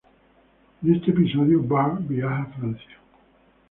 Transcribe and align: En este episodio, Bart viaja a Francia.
En 0.81 0.95
este 0.95 1.11
episodio, 1.11 1.61
Bart 1.61 2.01
viaja 2.07 2.41
a 2.41 2.45
Francia. 2.53 2.97